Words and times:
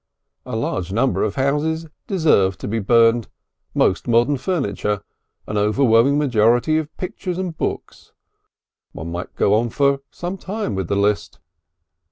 A 0.47 0.55
large 0.55 0.91
number 0.91 1.21
of 1.21 1.35
houses 1.35 1.85
deserve 2.07 2.57
to 2.57 2.67
be 2.67 2.79
burnt, 2.79 3.27
most 3.75 4.07
modern 4.07 4.35
furniture, 4.35 5.03
an 5.45 5.59
overwhelming 5.59 6.17
majority 6.17 6.79
of 6.79 6.97
pictures 6.97 7.37
and 7.37 7.55
books 7.55 8.11
one 8.93 9.11
might 9.11 9.35
go 9.35 9.53
on 9.53 9.69
for 9.69 9.99
some 10.09 10.39
time 10.39 10.73
with 10.73 10.87
the 10.87 10.95
list. 10.95 11.39